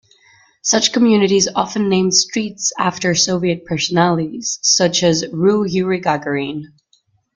Such 0.63 0.93
communities 0.93 1.47
often 1.53 1.87
named 1.87 2.15
streets 2.15 2.73
after 2.79 3.13
Soviet 3.13 3.65
personalities, 3.65 4.57
such 4.63 5.03
as 5.03 5.23
"rue 5.31 5.63
Youri 5.63 6.01
Gagarine". 6.01 6.63